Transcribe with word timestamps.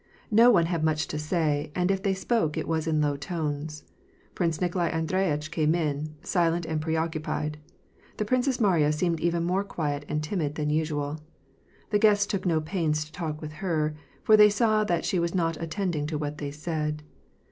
No 0.31 0.49
one 0.49 0.65
had 0.65 0.83
much 0.83 1.07
to 1.09 1.19
say, 1.19 1.71
and 1.75 1.91
if 1.91 2.01
they 2.01 2.15
spoke 2.15 2.57
it 2.57 2.67
was 2.67 2.87
in 2.87 3.01
low 3.01 3.15
tones. 3.15 3.83
Prince 4.33 4.59
Nikolai 4.59 4.89
Andreyitch 4.89 5.51
came 5.51 5.75
in, 5.75 6.15
silent 6.23 6.65
and 6.65 6.81
pre 6.81 6.95
occupied. 6.95 7.59
The 8.17 8.25
Princess 8.25 8.59
Mariya 8.59 8.93
seemed 8.93 9.19
even 9.19 9.43
more 9.43 9.63
quiet 9.63 10.05
and 10.09 10.23
timid 10.23 10.55
than 10.55 10.71
usual. 10.71 11.19
The 11.91 11.99
guests 11.99 12.25
took 12.25 12.47
no 12.47 12.59
pains 12.61 13.05
to 13.05 13.11
talk 13.11 13.41
with 13.43 13.53
her, 13.61 13.95
for 14.23 14.35
they 14.35 14.49
saw 14.49 14.83
that 14.85 15.05
she 15.05 15.19
was 15.19 15.35
not 15.35 15.61
attending 15.61 16.07
to 16.07 16.17
what 16.17 16.39
they 16.39 16.49
said. 16.49 17.03